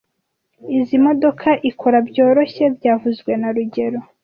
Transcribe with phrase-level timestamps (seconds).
[0.77, 3.99] Izoi modoka ikora byoroshye byavuzwe na rugero